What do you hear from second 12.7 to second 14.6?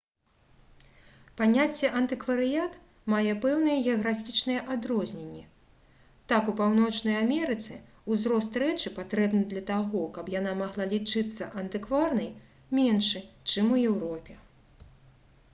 меншы чым у еўропе